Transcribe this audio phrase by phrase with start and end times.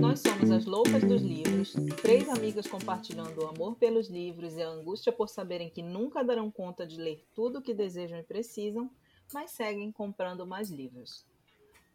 [0.00, 4.68] Nós somos as loucas dos livros, três amigas compartilhando o amor pelos livros e a
[4.68, 8.90] angústia por saberem que nunca darão conta de ler tudo o que desejam e precisam,
[9.32, 11.24] mas seguem comprando mais livros.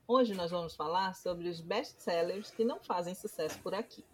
[0.08, 4.06] Hoje nós vamos falar sobre os best-sellers que não fazem sucesso por aqui.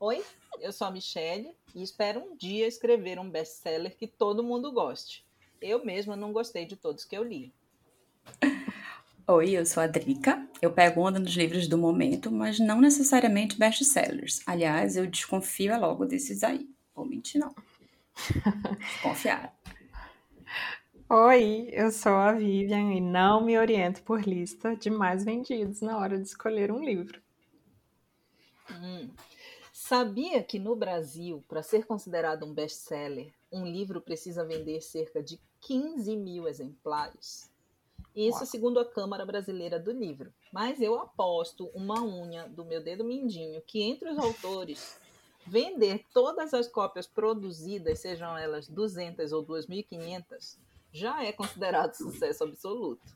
[0.00, 0.24] Oi,
[0.60, 5.25] eu sou a Michelle e espero um dia escrever um best-seller que todo mundo goste.
[5.66, 7.52] Eu mesma não gostei de todos que eu li.
[9.26, 10.48] Oi, eu sou a Drica.
[10.62, 14.40] Eu pego onda nos livros do momento, mas não necessariamente best-sellers.
[14.46, 16.70] Aliás, eu desconfio é logo desses aí.
[16.94, 17.52] Vou mentir, não.
[18.78, 19.52] Desconfiar.
[21.10, 25.98] Oi, eu sou a Vivian e não me oriento por lista de mais vendidos na
[25.98, 27.20] hora de escolher um livro.
[28.70, 29.10] Hum.
[29.72, 35.40] Sabia que no Brasil, para ser considerado um best-seller, um livro precisa vender cerca de
[35.60, 37.50] 15 mil exemplares?
[38.14, 38.46] Isso Uau.
[38.46, 40.32] segundo a Câmara Brasileira do Livro.
[40.52, 44.98] Mas eu aposto uma unha do meu dedo mindinho que entre os autores,
[45.46, 50.56] vender todas as cópias produzidas, sejam elas 200 ou 2.500,
[50.92, 53.06] já é considerado sucesso absoluto.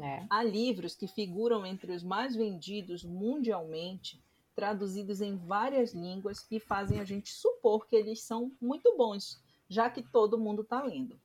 [0.00, 0.24] É.
[0.30, 4.22] Há livros que figuram entre os mais vendidos mundialmente,
[4.54, 9.42] traduzidos em várias línguas e fazem a gente supor que eles são muito bons,
[9.74, 11.18] já que todo mundo está lendo.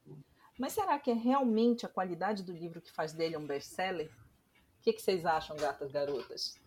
[0.57, 4.07] Mas será que é realmente a qualidade do livro que faz dele um best-seller?
[4.07, 6.59] O que, que vocês acham, gatas garotas?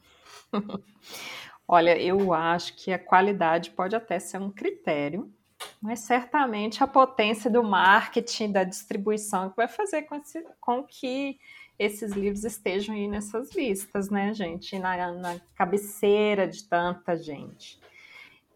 [1.66, 5.32] Olha, eu acho que a qualidade pode até ser um critério,
[5.80, 11.38] mas certamente a potência do marketing, da distribuição, que vai fazer com, esse- com que
[11.78, 14.78] esses livros estejam aí nessas listas, né, gente?
[14.78, 17.80] Na, na cabeceira de tanta gente.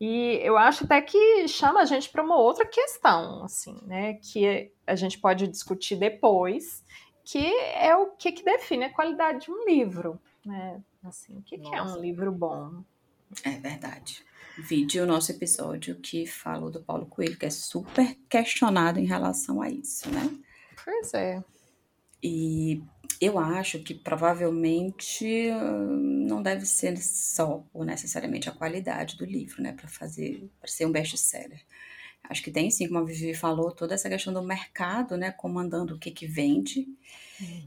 [0.01, 4.15] E eu acho até que chama a gente para uma outra questão, assim, né?
[4.15, 6.85] Que a gente pode discutir depois,
[7.25, 10.83] que é o que, que define a qualidade de um livro, né?
[11.03, 12.83] Assim, o que, que é um livro bom?
[13.43, 14.25] É verdade.
[14.59, 19.61] Vídeo o nosso episódio que fala do Paulo Coelho, que é super questionado em relação
[19.61, 20.31] a isso, né?
[20.83, 21.43] Pois é.
[22.23, 22.83] E
[23.21, 29.63] eu acho que provavelmente hum, não deve ser só ou necessariamente a qualidade do livro,
[29.63, 31.61] né, para fazer, para ser um best-seller.
[32.29, 35.95] Acho que tem sim, como a Vivi falou, toda essa questão do mercado, né, comandando
[35.95, 36.87] o que que vende.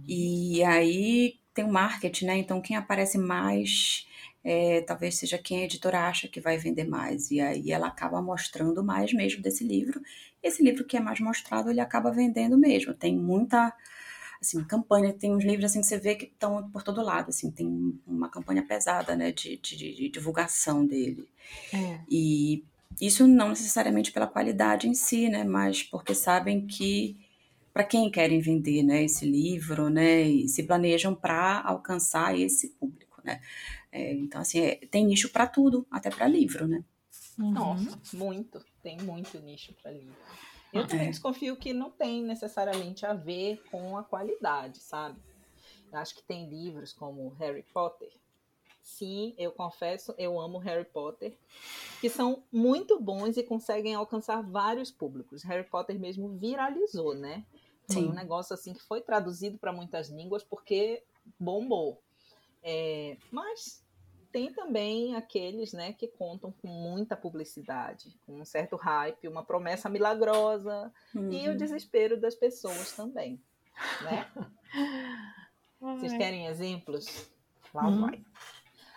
[0.08, 2.38] E aí tem o marketing, né?
[2.38, 4.08] Então quem aparece mais
[4.44, 7.30] é, talvez seja quem a editora acha que vai vender mais.
[7.32, 10.02] E aí ela acaba mostrando mais mesmo desse livro.
[10.42, 12.94] Esse livro que é mais mostrado, ele acaba vendendo mesmo.
[12.94, 13.74] Tem muita
[14.42, 17.52] assim, campanha, tem uns livros assim que você vê que estão por todo lado, assim,
[17.52, 21.28] tem uma campanha pesada, né, de, de, de divulgação dele.
[21.74, 22.00] É.
[22.10, 22.64] E
[23.00, 27.18] isso não necessariamente pela qualidade em si, né, mas porque sabem que
[27.74, 33.22] para quem querem vender, né, esse livro, né, e se planejam para alcançar esse público,
[33.24, 33.42] né.
[33.92, 36.84] É, então, assim, é, tem nicho para tudo, até para livro, né.
[37.38, 37.52] Uhum.
[37.52, 38.64] Nossa, muito.
[38.84, 40.16] Tem muito nicho para livro.
[40.72, 41.10] Eu também É.
[41.12, 45.20] desconfio que não tem necessariamente a ver com a qualidade, sabe?
[45.92, 48.12] Eu acho que tem livros como Harry Potter.
[48.82, 51.36] Sim, eu confesso, eu amo Harry Potter,
[52.00, 55.44] que são muito bons e conseguem alcançar vários públicos.
[55.44, 57.46] Harry Potter mesmo viralizou, né?
[57.88, 58.10] Foi Sim.
[58.10, 61.04] um negócio assim que foi traduzido para muitas línguas porque
[61.40, 62.02] bombou.
[62.62, 63.84] É, mas
[64.32, 69.90] tem também aqueles né, que contam com muita publicidade, com um certo hype, uma promessa
[69.90, 71.58] milagrosa e o Uhum.
[71.58, 73.42] desespero das pessoas também.
[74.02, 74.26] Né?
[75.80, 77.30] Vocês querem exemplos?
[77.74, 78.02] Lá Uhum.
[78.02, 78.24] vai.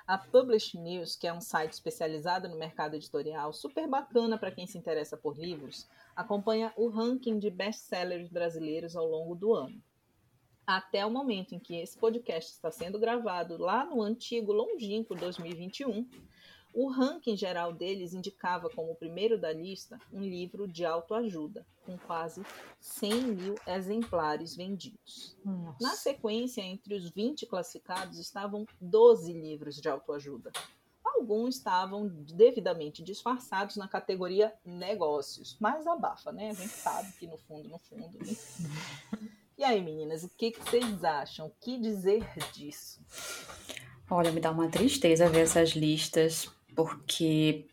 [0.06, 4.66] A Publish News, que é um site especializado no mercado editorial, super bacana para quem
[4.66, 9.80] se interessa por livros, acompanha o ranking de best-sellers brasileiros ao longo do ano.
[10.66, 16.08] Até o momento em que esse podcast está sendo gravado, lá no antigo longínquo 2021,
[16.74, 21.98] o ranking geral deles indicava como o primeiro da lista um livro de autoajuda, com
[21.98, 22.42] quase
[22.80, 25.36] 100 mil exemplares vendidos.
[25.44, 25.78] Nossa.
[25.80, 30.50] Na sequência, entre os 20 classificados estavam 12 livros de autoajuda.
[31.04, 36.50] Alguns estavam devidamente disfarçados na categoria negócios, mas abafa, né?
[36.50, 38.16] A gente sabe que no fundo, no fundo.
[38.22, 38.64] enfim.
[39.62, 41.46] E aí, meninas, o que, que vocês acham?
[41.46, 43.00] O que dizer disso?
[44.10, 47.68] Olha, me dá uma tristeza ver essas listas, porque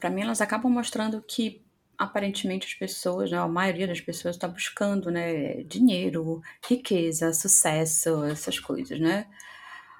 [0.00, 1.64] para mim elas acabam mostrando que
[1.96, 8.58] aparentemente as pessoas, né, a maioria das pessoas está buscando, né, dinheiro, riqueza, sucesso, essas
[8.58, 9.28] coisas, né?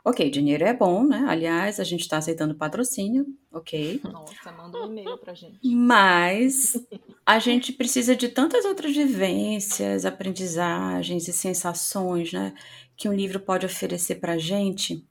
[0.04, 1.24] Ok, dinheiro é bom, né?
[1.28, 4.00] Aliás, a gente está aceitando patrocínio, ok.
[4.04, 5.58] Nossa, manda um e-mail pra gente.
[5.62, 6.76] Mas
[7.26, 12.54] a gente precisa de tantas outras vivências, aprendizagens e sensações, né?
[12.96, 15.04] Que um livro pode oferecer pra gente.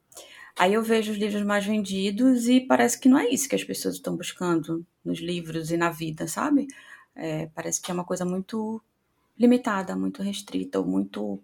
[0.58, 3.62] Aí eu vejo os livros mais vendidos e parece que não é isso que as
[3.62, 6.66] pessoas estão buscando nos livros e na vida, sabe?
[7.14, 8.82] É, parece que é uma coisa muito
[9.38, 11.40] limitada, muito restrita, ou muito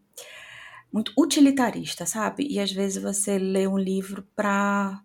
[0.95, 2.47] muito utilitarista, sabe?
[2.49, 5.03] E às vezes você lê um livro para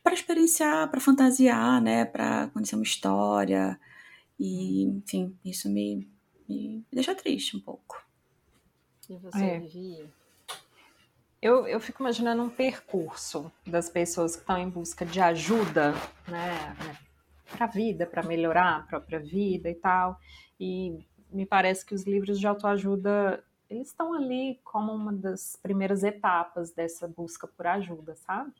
[0.00, 3.78] para experienciar, para fantasiar, né, para conhecer uma história.
[4.38, 6.08] E, enfim, isso me,
[6.48, 8.04] me deixa triste um pouco.
[9.08, 9.60] E você, é.
[9.60, 10.08] Vivi?
[11.40, 15.92] Eu, eu fico imaginando um percurso das pessoas que estão em busca de ajuda,
[16.26, 16.98] né, né
[17.50, 20.18] para a vida, para melhorar a própria vida e tal.
[20.58, 26.02] E me parece que os livros de autoajuda eles estão ali como uma das primeiras
[26.02, 28.52] etapas dessa busca por ajuda, sabe?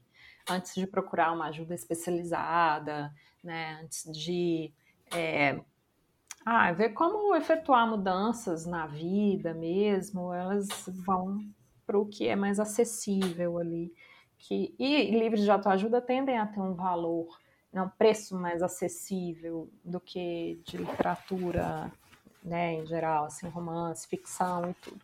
[0.49, 3.13] Antes de procurar uma ajuda especializada,
[3.43, 3.81] né?
[3.83, 4.73] Antes de
[5.15, 5.61] é,
[6.45, 11.45] ah, ver como efetuar mudanças na vida mesmo, elas vão
[11.87, 13.93] para o que é mais acessível ali.
[14.39, 17.39] Que, e livros de autoajuda tendem a ter um valor,
[17.73, 21.93] né, um preço mais acessível do que de literatura
[22.43, 25.01] né, em geral, assim, romance, ficção e tudo.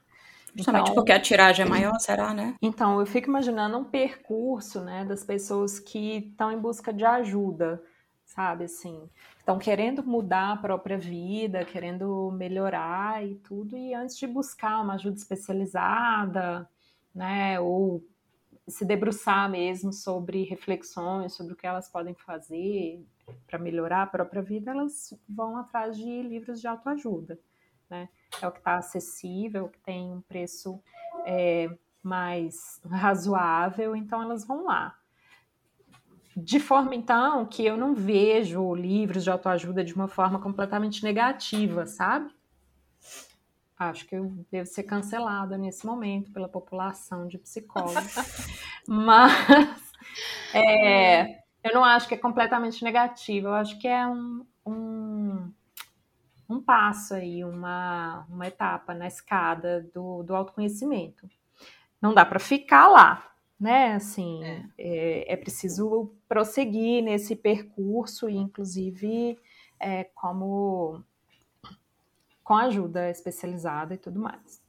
[0.54, 2.54] Justamente então, porque a tiragem é maior, será, né?
[2.60, 7.82] Então, eu fico imaginando um percurso, né, das pessoas que estão em busca de ajuda,
[8.24, 9.08] sabe, assim,
[9.38, 14.94] estão querendo mudar a própria vida, querendo melhorar e tudo, e antes de buscar uma
[14.94, 16.68] ajuda especializada,
[17.14, 18.02] né, ou
[18.66, 23.02] se debruçar mesmo sobre reflexões, sobre o que elas podem fazer
[23.46, 27.38] para melhorar a própria vida, elas vão atrás de livros de autoajuda,
[27.88, 28.08] né?
[28.40, 30.80] É o que está acessível, que tem um preço
[31.24, 31.70] é,
[32.02, 34.96] mais razoável, então elas vão lá.
[36.36, 41.86] De forma, então, que eu não vejo livros de autoajuda de uma forma completamente negativa,
[41.86, 42.32] sabe?
[43.76, 48.14] Acho que eu devo ser cancelada nesse momento pela população de psicólogos.
[48.86, 49.92] Mas
[50.54, 55.52] é, eu não acho que é completamente negativo, eu acho que é um, um,
[56.48, 61.28] um passo aí, uma, uma etapa na escada do, do autoconhecimento.
[62.00, 63.94] Não dá para ficar lá, né?
[63.94, 64.64] Assim, é.
[64.78, 65.36] É, é.
[65.36, 69.38] preciso prosseguir nesse percurso, e inclusive
[69.80, 71.02] é, como
[72.44, 74.62] com ajuda especializada e tudo mais.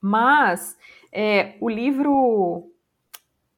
[0.00, 0.78] Mas
[1.10, 2.70] é, o livro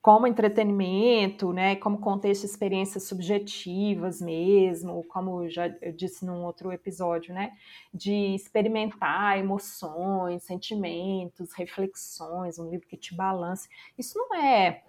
[0.03, 7.35] como entretenimento, né, como contexto experiências subjetivas mesmo, como já eu disse num outro episódio,
[7.35, 7.53] né,
[7.93, 13.69] de experimentar emoções, sentimentos, reflexões, um livro que te balance.
[13.99, 14.85] Isso não é,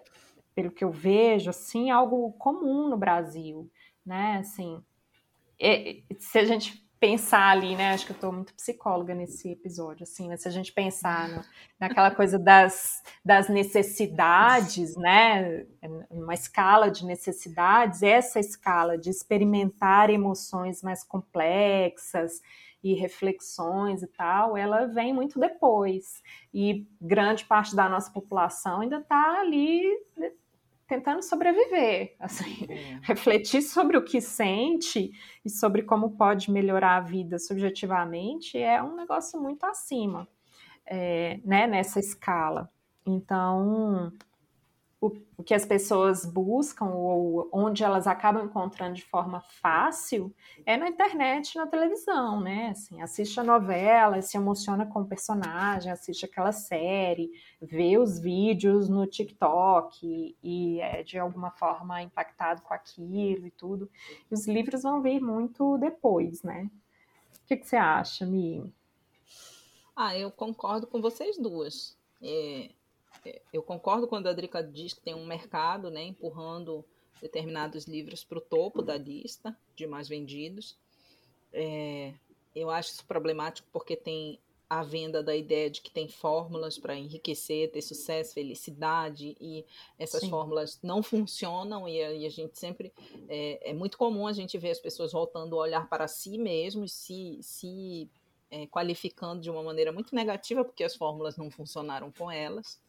[0.54, 3.70] pelo que eu vejo, assim, algo comum no Brasil,
[4.04, 4.82] né, assim,
[5.60, 7.90] é, se a gente pensar ali, né?
[7.90, 11.42] Acho que eu estou muito psicóloga nesse episódio, assim, mas se a gente pensar no,
[11.80, 15.66] naquela coisa das, das necessidades, né?
[16.08, 22.40] Uma escala de necessidades, essa escala de experimentar emoções mais complexas
[22.84, 26.22] e reflexões e tal, ela vem muito depois.
[26.54, 29.82] E grande parte da nossa população ainda está ali
[30.86, 32.98] tentando sobreviver, assim, é.
[33.02, 35.10] refletir sobre o que sente
[35.44, 40.28] e sobre como pode melhorar a vida subjetivamente é um negócio muito acima,
[40.86, 42.70] é, né, nessa escala.
[43.06, 44.12] Então,
[45.02, 50.32] o, que as pessoas buscam ou onde elas acabam encontrando de forma fácil
[50.64, 52.68] é na internet, na televisão, né?
[52.68, 58.88] Assim, assiste a novela, se emociona com o personagem, assiste aquela série, vê os vídeos
[58.88, 63.90] no TikTok e, e é de alguma forma impactado com aquilo e tudo.
[64.30, 66.70] E os livros vão vir muito depois, né?
[67.42, 68.72] O que, que você acha, Mi?
[69.96, 71.98] Ah, eu concordo com vocês duas.
[72.22, 72.70] É,
[73.52, 76.84] eu concordo quando a Drica diz que tem um mercado né, empurrando
[77.20, 80.76] determinados livros para o topo da lista de mais vendidos.
[81.52, 82.14] É,
[82.54, 84.38] eu acho isso problemático porque tem
[84.72, 89.66] a venda da ideia de que tem fórmulas para enriquecer, ter sucesso, felicidade, e
[89.98, 90.30] essas Sim.
[90.30, 92.90] fórmulas não funcionam, e a, e a gente sempre.
[93.28, 96.90] É, é, muito comum a gente ver as pessoas voltando a olhar para si mesmos,
[96.90, 98.08] se, se
[98.50, 102.80] é, qualificando de uma maneira muito negativa, porque as fórmulas não funcionaram com elas.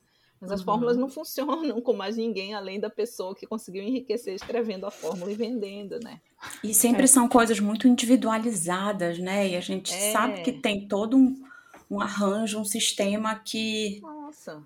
[0.43, 0.65] Mas as uhum.
[0.65, 5.31] fórmulas não funcionam com mais ninguém além da pessoa que conseguiu enriquecer escrevendo a fórmula
[5.31, 6.19] e vendendo, né?
[6.61, 7.07] E sempre é.
[7.07, 9.47] são coisas muito individualizadas, né?
[9.47, 10.11] E a gente é.
[10.11, 11.41] sabe que tem todo um,
[11.89, 14.61] um arranjo, um sistema que Nossa.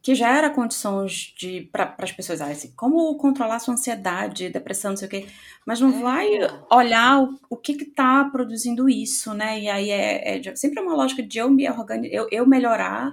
[0.00, 5.08] Que gera condições de para as pessoas, assim, como controlar sua ansiedade, depressão, não sei
[5.08, 5.26] o quê,
[5.66, 6.00] mas não é.
[6.00, 6.28] vai
[6.72, 9.60] olhar o, o que está produzindo isso, né?
[9.60, 13.12] E aí é, é, sempre uma lógica de eu me organizar, eu, eu melhorar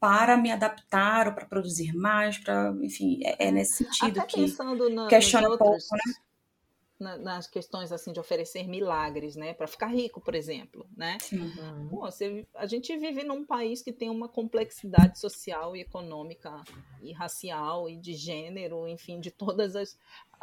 [0.00, 4.90] para me adaptar ou para produzir mais, para, enfim, é, é, nesse sentido Até que
[4.90, 6.14] na, questiona pouco, né?
[6.98, 11.16] nas questões assim de oferecer milagres, né, para ficar rico, por exemplo, né?
[11.32, 11.88] Uhum.
[11.88, 16.60] Pô, você, a gente vive num país que tem uma complexidade social e econômica
[17.00, 19.96] e racial e de gênero, enfim, de todas as,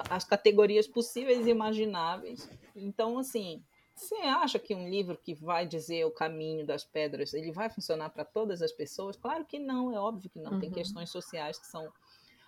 [0.09, 2.49] as categorias possíveis e imagináveis.
[2.73, 3.61] Então, assim,
[3.95, 8.09] você acha que um livro que vai dizer o caminho das pedras, ele vai funcionar
[8.09, 9.15] para todas as pessoas?
[9.15, 10.53] Claro que não, é óbvio que não.
[10.53, 10.59] Uhum.
[10.59, 11.91] Tem questões sociais que são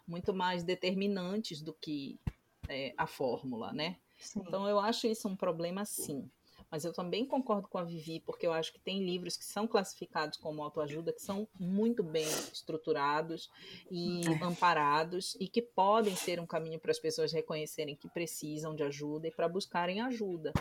[0.05, 2.19] muito mais determinantes do que
[2.67, 3.97] é, a fórmula, né?
[4.17, 4.41] Sim.
[4.45, 6.29] Então eu acho isso um problema sim.
[6.69, 9.67] Mas eu também concordo com a Vivi, porque eu acho que tem livros que são
[9.67, 13.49] classificados como autoajuda, que são muito bem estruturados
[13.89, 18.83] e amparados, e que podem ser um caminho para as pessoas reconhecerem que precisam de
[18.83, 20.51] ajuda e para buscarem ajuda.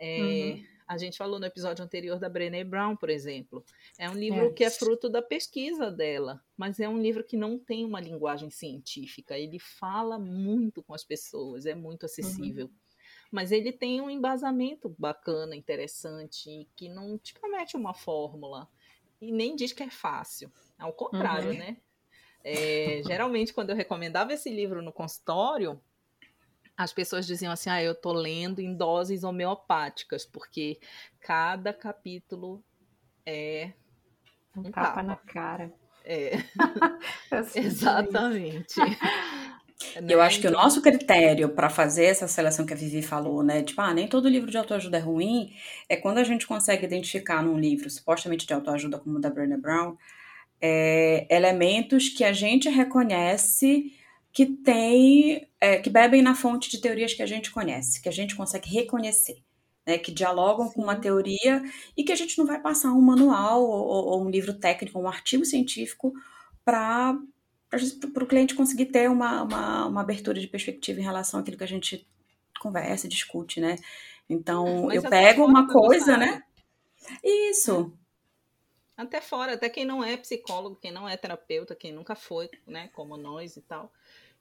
[0.00, 0.64] É, uhum.
[0.88, 3.64] A gente falou no episódio anterior da Brené Brown, por exemplo.
[3.96, 4.50] É um livro é.
[4.52, 8.50] que é fruto da pesquisa dela, mas é um livro que não tem uma linguagem
[8.50, 9.38] científica.
[9.38, 12.66] Ele fala muito com as pessoas, é muito acessível.
[12.66, 12.81] Uhum.
[13.32, 18.68] Mas ele tem um embasamento bacana, interessante, que não te promete uma fórmula
[19.18, 20.52] e nem diz que é fácil.
[20.78, 21.58] Ao contrário, uhum.
[21.58, 21.78] né?
[22.44, 25.80] É, geralmente, quando eu recomendava esse livro no consultório,
[26.76, 30.78] as pessoas diziam assim: ah, eu tô lendo em doses homeopáticas, porque
[31.20, 32.62] cada capítulo
[33.24, 33.72] é
[34.54, 35.72] um, um tapa, tapa, na cara.
[36.04, 36.32] É.
[37.56, 38.74] Exatamente.
[40.08, 43.62] Eu acho que o nosso critério para fazer essa seleção que a Vivi falou, né?
[43.62, 45.52] Tipo, ah, nem todo livro de autoajuda é ruim,
[45.88, 49.56] é quando a gente consegue identificar num livro supostamente de autoajuda, como o da Brené
[49.56, 49.96] Brown,
[50.60, 53.92] é, elementos que a gente reconhece
[54.32, 58.12] que tem, é, que bebem na fonte de teorias que a gente conhece, que a
[58.12, 59.42] gente consegue reconhecer,
[59.86, 60.74] né, que dialogam Sim.
[60.74, 61.62] com uma teoria
[61.96, 65.08] e que a gente não vai passar um manual ou, ou um livro técnico, um
[65.08, 66.14] artigo científico
[66.64, 67.18] para
[68.12, 71.64] para o cliente conseguir ter uma, uma, uma, abertura de perspectiva em relação àquilo que
[71.64, 72.06] a gente
[72.60, 73.76] conversa, discute, né?
[74.28, 76.42] Então, Mas eu pego uma coisa, né?
[77.24, 77.92] Isso.
[78.96, 82.88] Até fora, até quem não é psicólogo, quem não é terapeuta, quem nunca foi, né,
[82.92, 83.90] como nós e tal,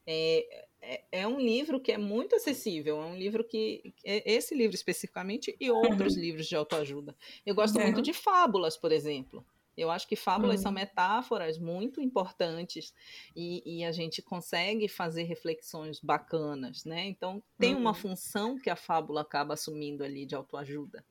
[0.05, 3.93] é, é, é, um livro que é muito acessível, é um livro que.
[4.03, 6.21] É esse livro especificamente e outros uhum.
[6.21, 7.15] livros de autoajuda.
[7.45, 8.01] Eu gosto muito uhum.
[8.01, 9.45] de fábulas, por exemplo.
[9.77, 10.63] Eu acho que fábulas uhum.
[10.63, 12.93] são metáforas muito importantes
[13.35, 17.05] e, e, a gente consegue fazer reflexões bacanas, né?
[17.05, 17.95] Então, tem uma uhum.
[17.95, 21.03] função que a fábula acaba assumindo ali de autoajuda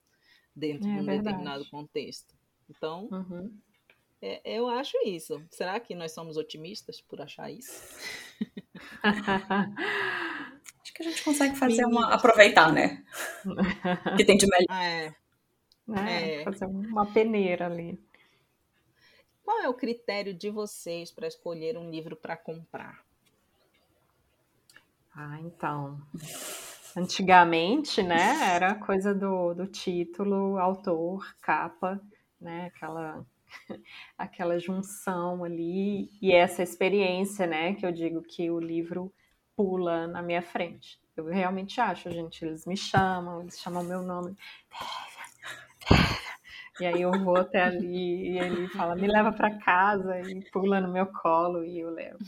[0.55, 1.23] dentro é, de um verdade.
[1.23, 2.35] determinado contexto.
[2.69, 3.53] Então, uhum.
[4.21, 5.43] é, eu acho isso.
[5.51, 7.73] Será que nós somos otimistas por achar isso?
[10.83, 12.15] Acho que a gente consegue fazer uma.
[12.15, 13.05] aproveitar, né?
[14.17, 14.83] que tem de melhor.
[14.83, 15.15] É.
[15.93, 17.99] É, fazer uma peneira ali.
[19.51, 23.05] Qual é o critério de vocês para escolher um livro para comprar?
[25.13, 26.01] Ah, então.
[26.97, 32.01] Antigamente, né, era coisa do, do título, autor, capa,
[32.41, 33.27] né, aquela
[34.17, 39.13] aquela junção ali e essa experiência, né, que eu digo que o livro
[39.57, 41.01] pula na minha frente.
[41.17, 44.37] Eu realmente acho, gente, eles me chamam, eles chamam meu nome.
[46.81, 50.81] E aí eu vou até ali e ele fala, me leva para casa e pula
[50.81, 52.19] no meu colo e eu levo.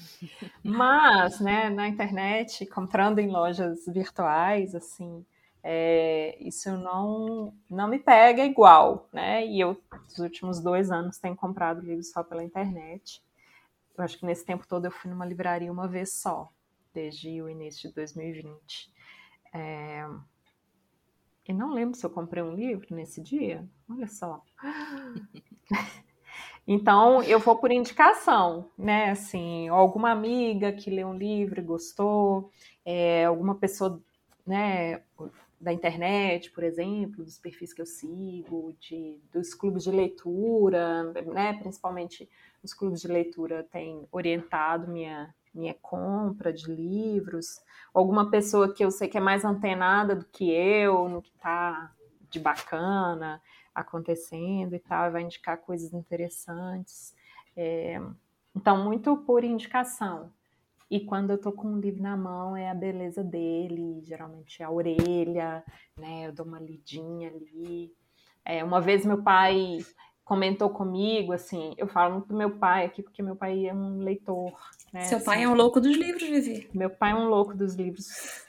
[0.63, 5.25] Mas, né, na internet, comprando em lojas virtuais, assim,
[5.63, 9.47] é, isso não, não me pega igual, né?
[9.47, 13.23] E eu, nos últimos dois anos, tenho comprado livros só pela internet.
[13.97, 16.51] Eu acho que nesse tempo todo eu fui numa livraria uma vez só,
[16.93, 18.93] desde o início de 2020.
[19.55, 20.07] É,
[21.47, 23.67] e não lembro se eu comprei um livro nesse dia.
[23.89, 24.43] Olha só.
[26.65, 29.11] Então, eu vou por indicação, né?
[29.11, 32.53] Assim, alguma amiga que leu um livro e gostou,
[32.85, 34.01] é, alguma pessoa,
[34.47, 35.03] né,
[35.61, 41.53] da internet, por exemplo, dos perfis que eu sigo, de, dos clubes de leitura, né?
[41.55, 42.29] Principalmente
[42.63, 47.61] os clubes de leitura têm orientado minha, minha compra de livros.
[47.93, 51.93] Alguma pessoa que eu sei que é mais antenada do que eu, no que está
[52.31, 53.41] de bacana
[53.75, 57.15] acontecendo e tal, vai indicar coisas interessantes.
[57.57, 58.01] É,
[58.55, 60.31] então, muito por indicação.
[60.91, 64.67] E quando eu tô com um livro na mão, é a beleza dele, geralmente é
[64.67, 65.65] a orelha,
[65.97, 66.27] né?
[66.27, 67.91] Eu dou uma lidinha ali.
[68.45, 69.79] É, uma vez meu pai
[70.33, 73.99] comentou comigo, assim, eu falo muito do meu pai aqui, porque meu pai é um
[73.99, 74.51] leitor.
[74.91, 76.71] Né, Seu assim, pai é um louco dos livros, Vivi.
[76.73, 78.07] Meu pai é um louco dos livros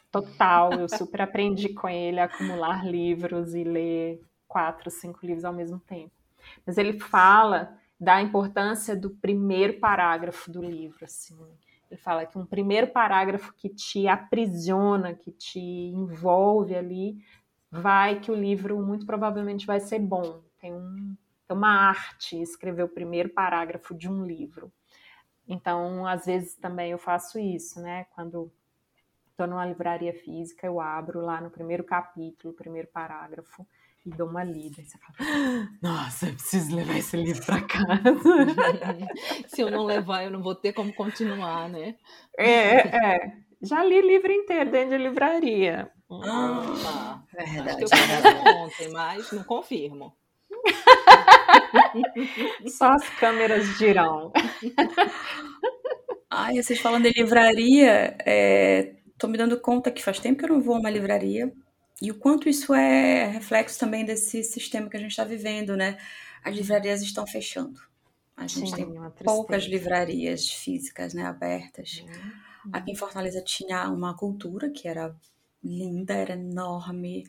[0.10, 0.72] total.
[0.72, 5.78] Eu super aprendi com ele a acumular livros e ler quatro, cinco livros ao mesmo
[5.78, 6.14] tempo.
[6.66, 11.36] Mas ele fala da importância do primeiro parágrafo do livro, assim.
[11.92, 17.18] Ele fala que um primeiro parágrafo que te aprisiona, que te envolve ali,
[17.70, 20.42] vai que o livro muito provavelmente vai ser bom.
[20.62, 21.14] Tem, um,
[21.48, 24.72] tem uma arte escrever o primeiro parágrafo de um livro.
[25.48, 28.06] Então, às vezes também eu faço isso, né?
[28.16, 28.52] Quando
[29.30, 33.68] estou numa livraria física, eu abro lá no primeiro capítulo, o primeiro parágrafo,
[34.06, 34.82] e dou uma lida.
[34.82, 38.04] E você fala, nossa, eu preciso levar esse livro para casa.
[39.48, 41.96] Se eu não levar, eu não vou ter como continuar, né?
[42.38, 43.38] É, é.
[43.62, 45.92] Já li livro inteiro dentro de livraria.
[46.10, 47.70] Ah, verdade.
[47.70, 50.16] Acho que eu ontem, mas não confirmo.
[52.68, 54.32] Só as câmeras dirão.
[56.30, 60.50] Ai, vocês falando de livraria, estou é, me dando conta que faz tempo que eu
[60.50, 61.54] não vou a uma livraria
[62.02, 65.98] e o quanto isso é reflexo também desse sistema que a gente está vivendo, né?
[66.44, 67.80] As livrarias estão fechando.
[68.36, 68.94] A gente Sim, tem
[69.24, 72.04] poucas livrarias físicas, né, abertas.
[72.04, 72.72] Uhum.
[72.74, 75.16] Aqui em Fortaleza tinha uma cultura que era
[75.64, 77.24] linda, era enorme,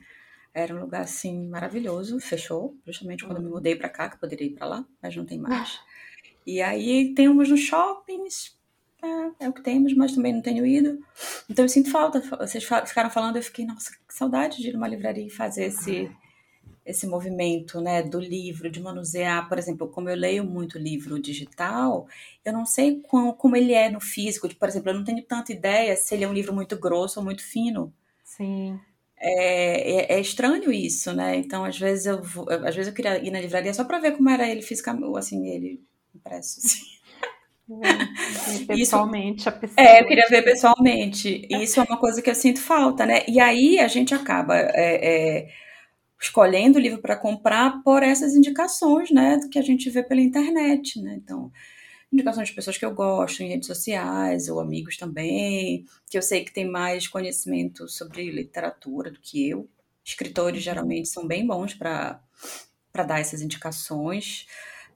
[0.54, 2.20] era um lugar assim maravilhoso.
[2.20, 3.42] Fechou, justamente quando uhum.
[3.42, 5.78] eu me mudei para cá, que poderia ir para lá, mas não tem mais.
[6.46, 8.54] E aí temos nos shoppings,
[9.04, 10.98] é, é, o que temos, mas também não tenho ido.
[11.48, 12.20] Então eu sinto falta.
[12.20, 16.10] Vocês ficaram falando, eu fiquei, nossa, que saudade de ir numa livraria e fazer esse,
[16.84, 19.48] esse movimento, né, do livro, de manusear.
[19.48, 22.06] Por exemplo, como eu leio muito livro digital,
[22.44, 24.54] eu não sei como, como ele é no físico.
[24.54, 27.24] Por exemplo, eu não tenho tanta ideia se ele é um livro muito grosso ou
[27.24, 27.92] muito fino.
[28.22, 28.78] Sim.
[29.16, 31.36] É, é, é, estranho isso, né?
[31.36, 34.12] Então, às vezes eu vou, às vezes eu queria ir na livraria só para ver
[34.16, 35.82] como era ele fisicamente, assim, ele
[36.14, 36.94] impresso, assim.
[37.82, 39.86] É, pessoalmente isso, a pessoa.
[39.86, 41.46] É, eu queria ver pessoalmente.
[41.50, 43.22] Isso é uma coisa que eu sinto falta, né?
[43.26, 45.48] E aí a gente acaba é, é,
[46.20, 49.40] escolhendo o livro para comprar por essas indicações, né?
[49.50, 51.14] Que a gente vê pela internet, né?
[51.16, 51.50] Então,
[52.14, 56.44] indicações de pessoas que eu gosto em redes sociais, ou amigos também, que eu sei
[56.44, 59.68] que tem mais conhecimento sobre literatura do que eu.
[60.04, 60.64] Escritores uhum.
[60.64, 62.20] geralmente são bem bons para
[63.06, 64.46] dar essas indicações.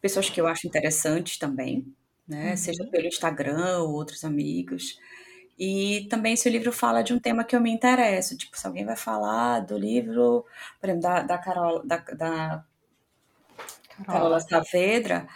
[0.00, 1.84] Pessoas que eu acho interessantes também
[2.28, 2.50] né?
[2.50, 2.56] Uhum.
[2.56, 5.00] Seja pelo Instagram ou outros amigos.
[5.58, 8.66] E também se o livro fala de um tema que eu me interesso, tipo, se
[8.66, 10.44] alguém vai falar do livro,
[10.80, 12.64] por exemplo, da, da Carol, da, da
[14.04, 15.26] Carola Saavedra,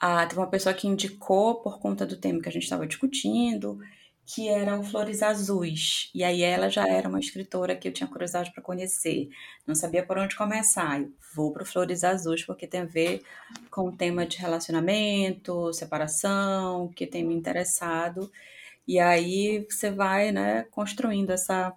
[0.00, 3.78] ah, tem uma pessoa que indicou por conta do tema que a gente estava discutindo,
[4.26, 6.10] que eram Flores Azuis.
[6.14, 9.28] E aí ela já era uma escritora que eu tinha curiosidade para conhecer.
[9.66, 11.00] Não sabia por onde começar.
[11.00, 13.22] Eu vou para Flores Azuis porque tem a ver
[13.70, 18.30] com o tema de relacionamento, separação, que tem me interessado.
[18.86, 21.74] E aí você vai, né, construindo essa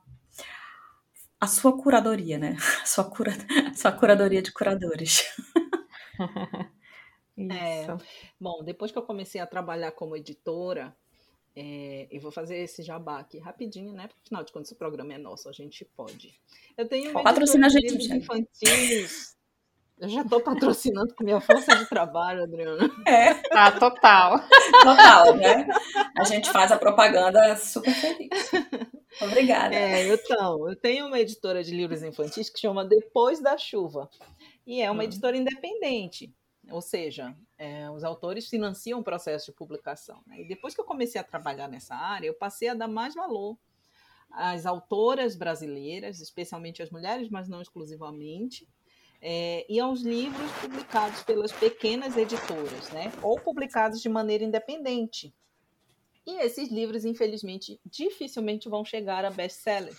[1.40, 2.56] a sua curadoria, né?
[2.84, 3.32] A sua, cura,
[3.72, 5.24] a sua curadoria de curadores.
[7.38, 7.88] É,
[8.40, 10.96] bom, depois que eu comecei a trabalhar como editora,
[11.56, 14.08] é, eu vou fazer esse jabá aqui rapidinho, né?
[14.08, 16.34] Porque afinal de contas o programa é nosso, a gente pode.
[16.78, 19.36] Eu tenho patrocina a gente infantis.
[20.02, 22.90] Eu já estou patrocinando com minha força de trabalho, Adriana.
[23.06, 24.40] É, tá total.
[24.82, 25.68] Total, né?
[26.18, 28.52] A gente faz a propaganda super feliz.
[29.22, 29.76] Obrigada.
[29.76, 34.10] É, então, eu tenho uma editora de livros infantis que chama Depois da Chuva.
[34.66, 35.06] E é uma hum.
[35.06, 36.34] editora independente.
[36.72, 40.22] Ou seja, é, os autores financiam o processo de publicação.
[40.26, 40.42] Né?
[40.42, 43.58] E depois que eu comecei a trabalhar nessa área, eu passei a dar mais valor
[44.32, 48.68] às autoras brasileiras, especialmente as mulheres, mas não exclusivamente,
[49.22, 53.12] é, e aos livros publicados pelas pequenas editoras, né?
[53.22, 55.34] ou publicados de maneira independente.
[56.26, 59.96] E esses livros, infelizmente, dificilmente vão chegar a best-seller.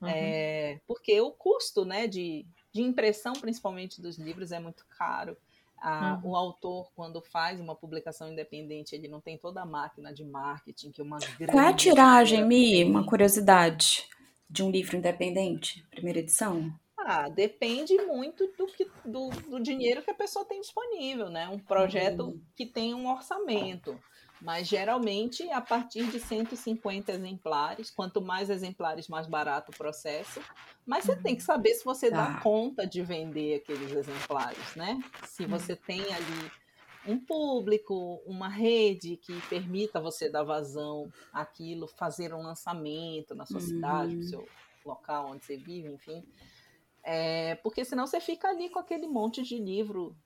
[0.00, 0.08] Uhum.
[0.08, 5.36] É, porque o custo né, de, de impressão, principalmente dos livros, é muito caro.
[5.86, 6.30] A, uhum.
[6.30, 10.90] O autor, quando faz uma publicação independente, ele não tem toda a máquina de marketing
[10.90, 11.52] que uma grande.
[11.52, 12.82] Qual é a tiragem, Mi?
[12.82, 14.08] Uma curiosidade
[14.48, 16.72] de um livro independente, primeira edição?
[16.96, 21.46] Ah, depende muito do, que, do, do dinheiro que a pessoa tem disponível, né?
[21.50, 22.40] Um projeto uhum.
[22.56, 24.00] que tem um orçamento
[24.40, 30.40] mas geralmente a partir de 150 exemplares, quanto mais exemplares, mais barato o processo.
[30.86, 32.26] Mas você tem que saber se você tá.
[32.26, 35.02] dá conta de vender aqueles exemplares, né?
[35.26, 35.48] Se hum.
[35.48, 36.50] você tem ali
[37.06, 43.60] um público, uma rede que permita você dar vazão àquilo, fazer um lançamento na sua
[43.60, 43.66] uhum.
[43.66, 44.48] cidade, no seu
[44.84, 46.24] local onde você vive, enfim.
[47.02, 50.16] É, porque senão você fica ali com aquele monte de livro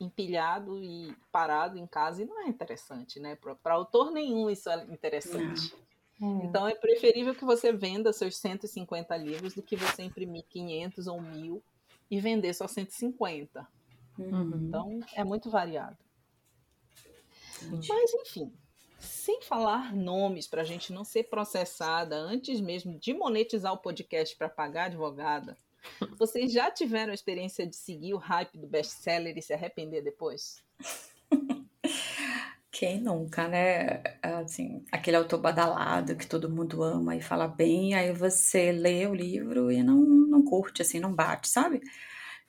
[0.00, 3.36] empilhado e parado em casa e não é interessante, né?
[3.62, 5.74] Para autor nenhum isso é interessante.
[6.20, 6.40] Hum.
[6.44, 11.20] Então é preferível que você venda seus 150 livros do que você imprimir 500 ou
[11.20, 11.62] 1000
[12.10, 13.66] e vender só 150.
[14.18, 14.66] Uhum.
[14.66, 15.96] Então é muito variado.
[17.62, 18.52] Mas enfim,
[18.98, 24.36] sem falar nomes para a gente não ser processada antes mesmo de monetizar o podcast
[24.36, 25.56] para pagar advogada,
[26.18, 30.62] vocês já tiveram a experiência de seguir o hype do best-seller e se arrepender depois?
[32.70, 34.02] Quem nunca, né?
[34.22, 39.14] Assim, aquele autor badalado que todo mundo ama e fala bem, aí você lê o
[39.14, 41.80] livro e não, não curte, assim, não bate, sabe?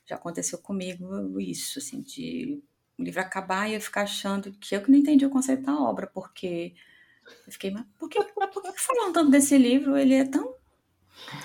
[0.04, 2.62] Já aconteceu comigo isso, assim, de
[2.98, 5.74] o livro acabar e eu ficar achando que eu que não entendi o conceito da
[5.74, 6.74] obra, porque
[7.46, 9.96] eu fiquei, mas por que, por que tanto desse livro?
[9.96, 10.54] Ele é tão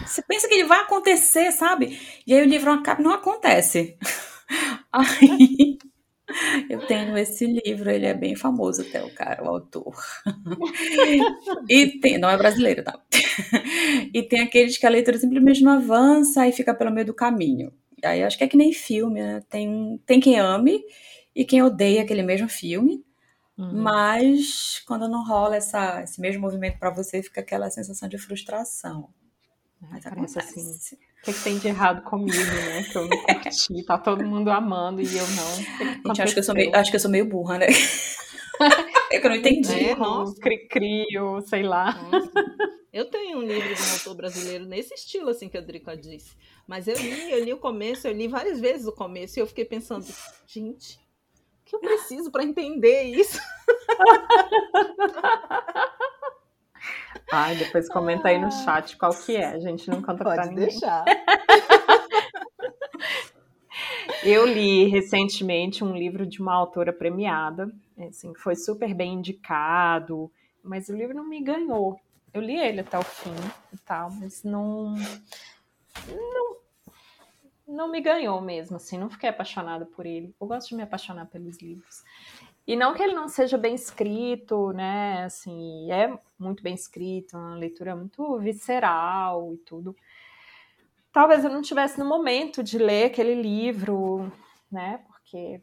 [0.06, 2.00] você pensa que ele vai acontecer, sabe?
[2.26, 3.98] E aí o livro acaba não acontece.
[4.92, 5.78] Aí
[6.70, 9.96] eu tenho esse livro, ele é bem famoso até o cara, o autor.
[11.70, 13.00] E tem, não é brasileiro, tá?
[14.14, 17.72] E tem aqueles que a leitura simplesmente não avança e fica pelo meio do caminho.
[18.02, 19.44] E aí acho que é que nem filme, né?
[19.50, 20.82] Tem, tem quem ame
[21.36, 23.04] e quem odeia aquele mesmo filme.
[23.58, 23.84] Uhum.
[23.84, 29.10] Mas quando não rola essa, esse mesmo movimento para você, fica aquela sensação de frustração.
[29.90, 30.60] Mas Parece acontece.
[30.60, 30.96] assim.
[30.96, 32.84] O que, que, tem de errado comigo, né?
[32.84, 35.56] Que eu não curti, tá todo mundo amando e eu não.
[36.08, 37.68] Gente, acho que eu sou meio, acho que eu sou meio burra, né?
[39.12, 39.74] é que eu não entendi.
[39.74, 40.40] É, nossa.
[40.40, 41.94] Cri-crio, sei lá.
[41.94, 42.32] Nossa.
[42.94, 46.34] Eu tenho um livro de um autor brasileiro nesse estilo, assim, que a Drica disse.
[46.66, 49.48] Mas eu li, eu li o começo, eu li várias vezes o começo e eu
[49.48, 50.06] fiquei pensando,
[50.48, 53.38] gente, o que eu preciso para entender isso?
[57.32, 59.46] Ai, depois comenta aí no chat qual que é.
[59.48, 60.68] A gente não conta Pode pra ninguém.
[60.68, 61.06] deixar.
[64.24, 67.72] Eu li recentemente um livro de uma autora premiada,
[68.08, 70.32] assim, foi super bem indicado,
[70.64, 72.00] mas o livro não me ganhou.
[72.34, 73.36] Eu li ele até o fim
[73.72, 74.96] e tal, mas não,
[76.08, 76.58] não,
[77.68, 80.34] não me ganhou mesmo, assim, não fiquei apaixonada por ele.
[80.42, 82.04] Eu gosto de me apaixonar pelos livros.
[82.68, 85.24] E não que ele não seja bem escrito, né?
[85.24, 89.96] Assim, é muito bem escrito, uma leitura muito visceral e tudo.
[91.12, 94.32] Talvez eu não tivesse no momento de ler aquele livro,
[94.72, 95.04] né?
[95.08, 95.62] Porque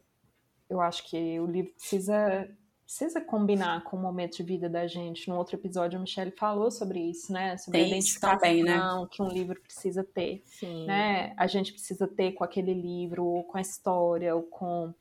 [0.69, 2.49] eu acho que o livro precisa
[2.93, 5.27] precisa combinar com o momento de vida da gente.
[5.27, 7.57] No outro episódio, a Michelle falou sobre isso, né?
[7.57, 8.79] Sobre Tem a identificação também, né?
[9.09, 10.43] que um livro precisa ter.
[10.45, 10.85] Sim.
[10.85, 11.33] Né?
[11.35, 14.93] A gente precisa ter com aquele livro, ou com a história, ou com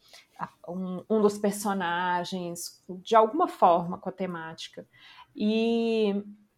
[0.66, 4.88] um, um dos personagens, de alguma forma com a temática.
[5.36, 6.14] E,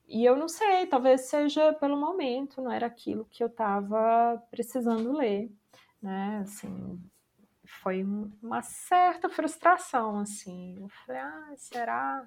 [0.06, 5.10] e eu não sei, talvez seja pelo momento, não era aquilo que eu estava precisando
[5.12, 5.50] ler,
[6.00, 6.42] né?
[6.44, 7.02] Assim,
[7.84, 8.02] foi
[8.42, 10.78] uma certa frustração, assim.
[10.80, 12.26] Eu falei, ah, será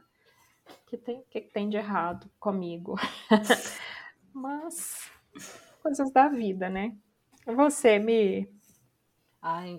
[0.85, 2.95] que tem que tem de errado comigo?
[4.31, 5.11] Mas
[5.81, 6.95] coisas da vida, né?
[7.45, 8.47] Você me
[9.41, 9.77] Ai,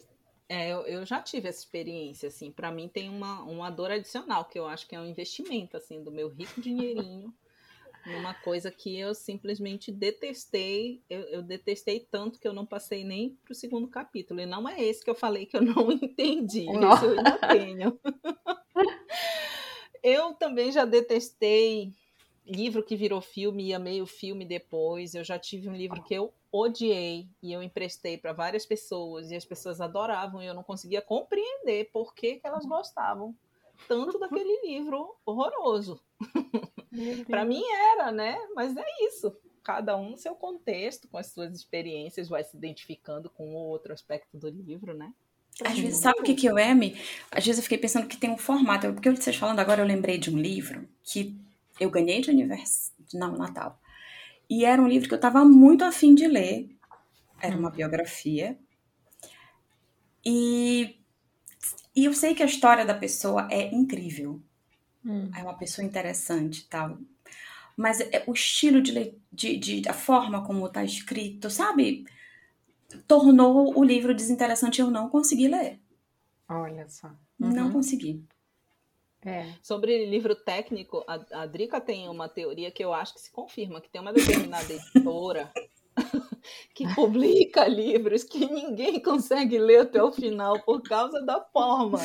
[0.48, 4.46] é, eu, eu, já tive essa experiência, assim, para mim tem uma, uma dor adicional,
[4.46, 7.32] que eu acho que é um investimento, assim, do meu rico dinheirinho
[8.08, 11.02] numa coisa que eu simplesmente detestei.
[11.08, 14.40] Eu, eu, detestei tanto que eu não passei nem pro segundo capítulo.
[14.40, 16.66] E não é esse que eu falei que eu não entendi.
[16.66, 16.94] Não.
[16.94, 18.00] Isso eu ainda tenho.
[20.02, 21.92] eu também já detestei
[22.46, 25.14] livro que virou filme e amei o filme depois.
[25.14, 29.36] Eu já tive um livro que eu odiei e eu emprestei para várias pessoas e
[29.36, 33.34] as pessoas adoravam e eu não conseguia compreender por que, que elas gostavam
[33.86, 36.00] tanto daquele livro horroroso.
[37.28, 37.62] para mim
[37.92, 38.38] era, né?
[38.54, 39.36] Mas é isso.
[39.62, 43.92] Cada um no seu contexto, com as suas experiências, vai se identificando com o outro
[43.92, 45.12] aspecto do livro, né?
[45.64, 46.96] Às vezes, sabe o que, que eu ame?
[47.30, 48.92] Às vezes eu fiquei pensando que tem um formato.
[48.92, 51.36] Porque vocês falando agora, eu lembrei de um livro que
[51.80, 53.80] eu ganhei de aniversário, não, Natal.
[54.48, 56.68] E era um livro que eu estava muito afim de ler.
[57.40, 57.72] Era uma hum.
[57.72, 58.58] biografia.
[60.24, 60.98] E,
[61.98, 64.40] e eu sei que a história da pessoa é incrível.
[65.04, 65.28] Hum.
[65.36, 66.96] É uma pessoa interessante e tal.
[67.76, 72.06] Mas é, o estilo de, de, de a forma como está escrito, sabe?
[73.08, 75.80] Tornou o livro desinteressante e eu não consegui ler.
[76.48, 77.08] Olha só.
[77.40, 77.52] Uhum.
[77.52, 78.24] Não consegui.
[79.20, 79.52] É.
[79.60, 83.80] Sobre livro técnico, a, a Drica tem uma teoria que eu acho que se confirma,
[83.80, 85.52] que tem uma determinada editora
[86.74, 91.98] que publica livros que ninguém consegue ler até o final por causa da forma,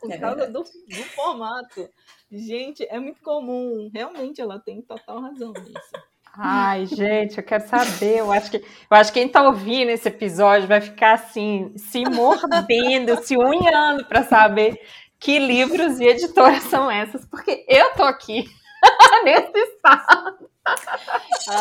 [0.00, 1.88] por é causa do, do, formato.
[2.30, 3.90] Gente, é muito comum.
[3.92, 6.10] Realmente, ela tem total razão nisso.
[6.32, 8.18] Ai, gente, eu quero saber.
[8.18, 12.04] Eu acho que, eu acho que quem está ouvindo esse episódio vai ficar assim, se
[12.04, 14.80] mordendo, se unhando para saber
[15.18, 18.48] que livros e editoras são essas, porque eu tô aqui
[19.24, 20.50] nesse estado.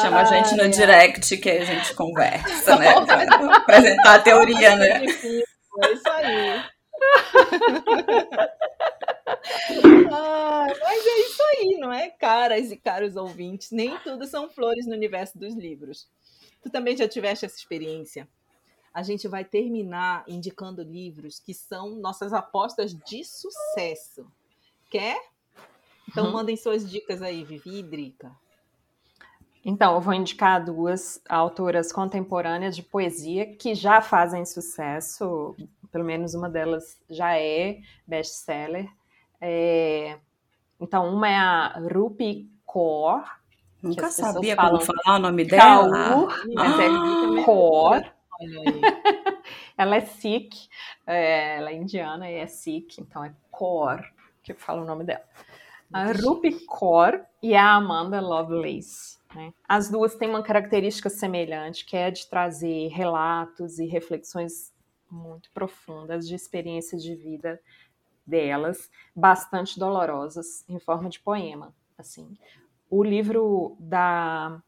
[0.02, 2.94] Chama a gente no direct que a gente conversa, né?
[3.06, 5.06] Pra apresentar a teoria, né?
[5.06, 6.64] É isso aí.
[10.12, 13.72] ah, mas é isso aí, não é, caras e caros ouvintes?
[13.72, 16.08] Nem tudo são flores no universo dos livros.
[16.62, 18.28] Tu também já tiveste essa experiência?
[18.94, 24.30] A gente vai terminar indicando livros que são nossas apostas de sucesso.
[24.90, 25.22] Quer?
[26.10, 26.34] Então uhum.
[26.34, 28.36] mandem suas dicas aí, Vivi e Drica.
[29.64, 35.56] Então, eu vou indicar duas autoras contemporâneas de poesia que já fazem sucesso,
[35.92, 38.90] pelo menos uma delas já é best-seller.
[39.42, 40.18] É...
[40.80, 43.24] Então, uma é a Rupi Kaur.
[43.82, 46.10] Nunca sabia como falar o nome dela.
[46.10, 48.04] Kaur, mas é ah, Kaur.
[49.78, 50.70] ela é Sikh,
[51.06, 54.02] é, ela é indiana e é Sikh, então é Kaur
[54.54, 55.24] que fala o nome dela.
[55.94, 59.19] A Rupi Kaur e a Amanda Lovelace.
[59.36, 59.54] Né?
[59.68, 64.74] As duas têm uma característica semelhante, que é de trazer relatos e reflexões
[65.10, 67.60] muito profundas de experiências de vida
[68.26, 71.74] delas, bastante dolorosas, em forma de poema.
[71.98, 72.38] Assim,
[72.90, 74.62] o livro da,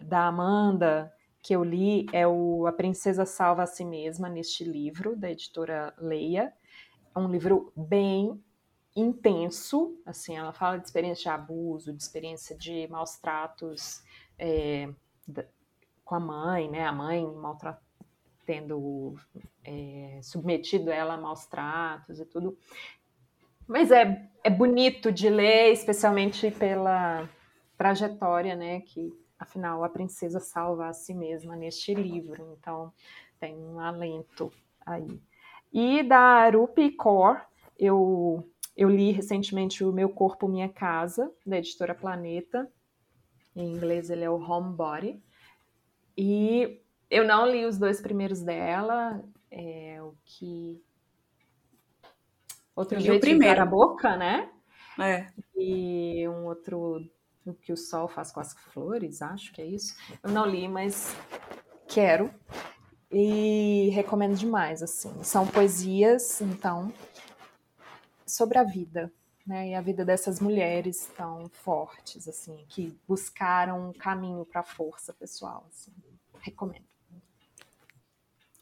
[0.00, 5.16] da Amanda que eu li é o A Princesa Salva a Si Mesma, neste livro,
[5.16, 6.52] da editora Leia.
[7.14, 8.42] É um livro bem
[9.00, 14.02] intenso, assim, ela fala de experiência de abuso, de experiência de maus tratos
[14.38, 14.88] é,
[16.04, 16.86] com a mãe, né?
[16.86, 17.88] A mãe maltratando,
[18.48, 19.14] tendo
[19.62, 22.56] é, submetido ela a maus tratos e tudo.
[23.66, 27.28] Mas é, é bonito de ler, especialmente pela
[27.76, 28.80] trajetória, né?
[28.80, 32.56] Que afinal a princesa salva a si mesma neste livro.
[32.58, 32.90] Então
[33.38, 34.50] tem um alento
[34.86, 35.20] aí.
[35.70, 37.38] E da Rupi Kaur,
[37.78, 42.70] eu, eu li recentemente O Meu Corpo, Minha Casa, da editora Planeta.
[43.56, 45.20] Em inglês ele é o Homebody.
[46.16, 50.80] E eu não li os dois primeiros dela, é o que.
[52.76, 53.56] Outro jeito primeiro.
[53.56, 54.48] de a boca, né?
[54.96, 55.26] É.
[55.56, 57.04] E um outro
[57.44, 59.96] o que o sol faz com as flores, acho que é isso.
[60.22, 61.16] Eu não li, mas
[61.88, 62.30] quero.
[63.10, 65.24] E recomendo demais, assim.
[65.24, 66.92] São poesias, então,
[68.28, 69.12] sobre a vida,
[69.46, 69.70] né?
[69.70, 75.12] E a vida dessas mulheres tão fortes, assim, que buscaram um caminho para a força
[75.12, 75.92] pessoal, assim.
[76.40, 76.84] Recomendo.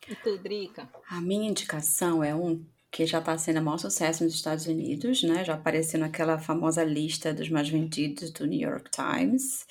[0.08, 0.88] E tu, Drica?
[1.10, 5.22] A minha indicação é um que já está sendo o maior sucesso nos Estados Unidos,
[5.22, 5.44] né?
[5.44, 9.66] Já apareceu naquela famosa lista dos mais vendidos do New York Times,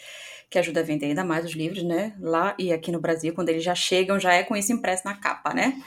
[0.49, 2.15] que ajuda a vender ainda mais os livros, né?
[2.19, 5.15] Lá e aqui no Brasil, quando eles já chegam, já é com isso impresso na
[5.15, 5.81] capa, né?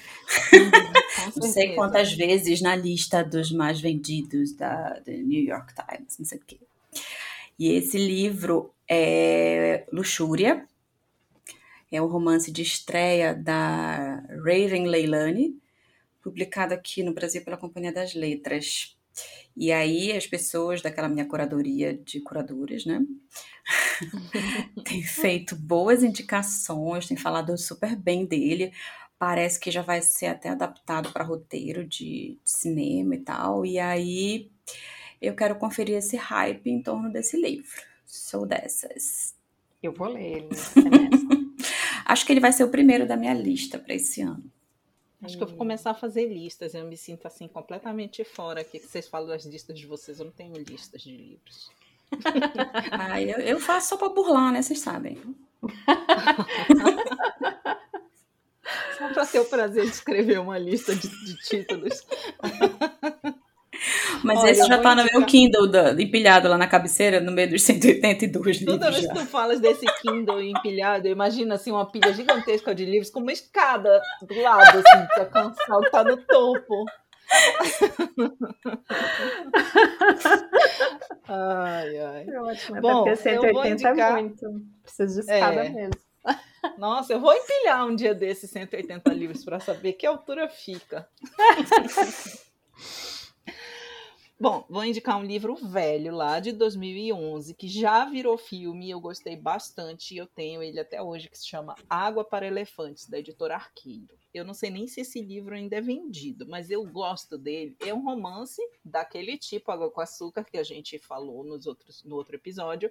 [1.36, 6.38] Não sei quantas vezes na lista dos mais vendidos da New York Times, não sei
[6.38, 6.58] o quê.
[7.58, 10.66] E esse livro é Luxúria,
[11.90, 15.58] é o romance de estreia da Raven Leilani,
[16.22, 18.96] publicado aqui no Brasil pela Companhia das Letras.
[19.56, 23.00] E aí as pessoas daquela minha curadoria de curadores, né,
[24.84, 28.72] têm feito boas indicações, têm falado super bem dele.
[29.18, 33.66] Parece que já vai ser até adaptado para roteiro de, de cinema e tal.
[33.66, 34.50] E aí
[35.20, 37.82] eu quero conferir esse hype em torno desse livro.
[38.06, 39.34] Sou dessas.
[39.82, 40.48] Eu vou ler ele
[42.04, 44.50] Acho que ele vai ser o primeiro da minha lista para esse ano.
[45.22, 46.74] Acho que eu vou começar a fazer listas.
[46.74, 48.78] Eu me sinto assim completamente fora aqui.
[48.78, 51.70] Que vocês falam das listas de vocês, eu não tenho listas de livros.
[52.92, 54.62] ah, eu, eu faço só para burlar, né?
[54.62, 55.18] Vocês sabem.
[58.98, 62.06] só para ter o prazer de escrever uma lista de, de títulos.
[64.24, 67.50] Mas Olha, esse já tá no meu Kindle da, empilhado lá na cabeceira, no meio
[67.50, 68.76] dos 182 livros.
[68.76, 69.12] Toda vez já.
[69.12, 73.20] que tu falas desse Kindle empilhado, eu imagino assim uma pilha gigantesca de livros com
[73.20, 76.86] uma escada do lado, assim, pra alcançar o tá no topo.
[81.28, 82.26] ai, ai.
[82.28, 84.14] É ótimo, Bom, ter 180 indicar...
[84.14, 84.46] muito.
[84.82, 85.68] Preciso de escada é.
[85.68, 86.07] mesmo.
[86.76, 91.08] Nossa, eu vou empilhar um dia desses 180 livros para saber que altura fica.
[94.40, 99.34] Bom, vou indicar um livro velho lá de 2011 que já virou filme, eu gostei
[99.34, 103.56] bastante e eu tenho ele até hoje que se chama Água para Elefantes da editora
[103.56, 104.16] Arqueiro.
[104.32, 107.76] Eu não sei nem se esse livro ainda é vendido, mas eu gosto dele.
[107.80, 112.14] É um romance daquele tipo Água com Açúcar que a gente falou nos outros no
[112.14, 112.88] outro episódio.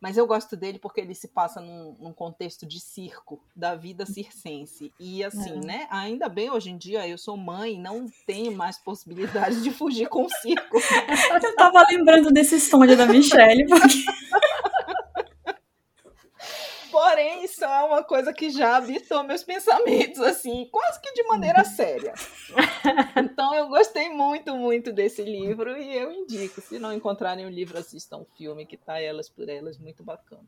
[0.00, 4.04] Mas eu gosto dele porque ele se passa num, num contexto de circo, da vida
[4.04, 4.92] circense.
[5.00, 5.66] E assim, é.
[5.66, 5.86] né?
[5.90, 10.24] Ainda bem hoje em dia eu sou mãe, não tenho mais possibilidade de fugir com
[10.24, 10.78] o circo.
[11.42, 14.04] eu tava lembrando desse sonho da Michelle, porque.
[17.08, 21.62] Porém, isso é uma coisa que já habitou meus pensamentos, assim, quase que de maneira
[21.64, 22.12] séria.
[23.16, 26.60] Então, eu gostei muito, muito desse livro e eu indico.
[26.60, 30.42] Se não encontrarem o livro, assistam o filme, que tá Elas por Elas, muito bacana.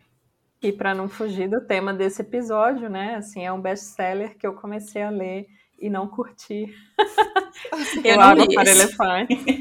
[0.61, 3.15] E para não fugir do tema desse episódio, né?
[3.15, 5.47] Assim, é um best-seller que eu comecei a ler
[5.79, 6.67] e não curti.
[8.05, 9.61] Eu não Água para Elefante.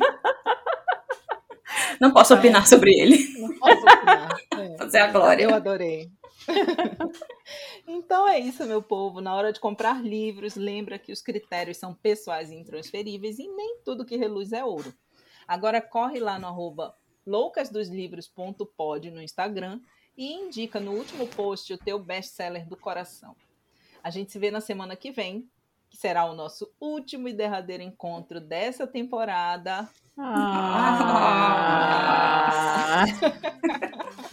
[1.99, 3.17] Não posso opinar sobre ele.
[3.39, 4.37] Não posso opinar.
[4.57, 4.77] É.
[4.77, 5.43] Fazer a glória.
[5.43, 6.11] Eu adorei.
[7.87, 9.21] então é isso, meu povo.
[9.21, 13.79] Na hora de comprar livros, lembra que os critérios são pessoais e intransferíveis e nem
[13.83, 14.93] tudo que reluz é ouro.
[15.47, 19.79] Agora corre lá no arroba loucasdoslivros.pod no Instagram
[20.17, 23.35] e indica no último post o teu best-seller do coração.
[24.03, 25.49] A gente se vê na semana que vem,
[25.89, 29.87] que será o nosso último e derradeiro encontro dessa temporada.
[30.17, 31.05] Ah.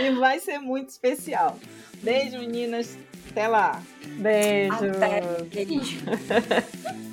[0.00, 1.58] e vai ser muito especial.
[2.02, 2.96] Beijo, meninas.
[3.30, 3.82] Até lá.
[4.18, 4.72] Beijo.
[4.72, 5.20] Até.
[5.52, 5.98] Beijo.